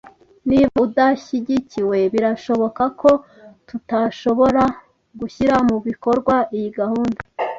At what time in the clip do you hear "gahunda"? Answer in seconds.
6.79-7.19